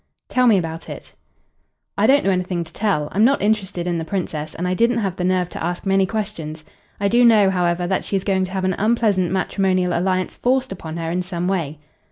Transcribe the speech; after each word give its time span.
"Tell 0.29 0.47
me 0.47 0.57
about 0.57 0.89
it." 0.89 1.13
"I 1.95 2.07
don't 2.07 2.23
know 2.23 2.31
anything 2.31 2.63
to 2.63 2.73
tell. 2.73 3.07
I'm 3.11 3.23
not 3.23 3.39
interested 3.39 3.85
in 3.85 3.99
the 3.99 4.03
Princess, 4.03 4.55
and 4.55 4.67
I 4.67 4.73
didn't 4.73 4.97
have 4.97 5.15
the 5.15 5.23
nerve 5.23 5.47
to 5.49 5.63
ask 5.63 5.85
many 5.85 6.07
questions. 6.07 6.63
I 6.99 7.07
do 7.07 7.23
know, 7.23 7.51
however, 7.51 7.85
that 7.85 8.03
she 8.03 8.15
is 8.15 8.23
going 8.23 8.45
to 8.45 8.51
have 8.51 8.63
an 8.65 8.73
unpleasant 8.79 9.29
matrimonial 9.31 9.95
alliance 9.95 10.35
forced 10.35 10.71
upon 10.71 10.97
her 10.97 11.11
in 11.11 11.21
some 11.21 11.47
way." 11.47 11.77